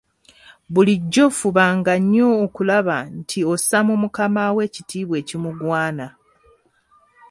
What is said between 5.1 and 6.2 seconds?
ekimugwana.